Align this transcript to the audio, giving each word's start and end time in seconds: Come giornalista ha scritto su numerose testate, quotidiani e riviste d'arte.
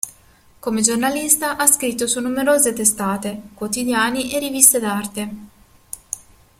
Come 0.59 0.81
giornalista 0.81 1.57
ha 1.57 1.67
scritto 1.67 2.07
su 2.07 2.19
numerose 2.21 2.73
testate, 2.73 3.39
quotidiani 3.53 4.33
e 4.33 4.39
riviste 4.39 4.79
d'arte. 4.79 5.29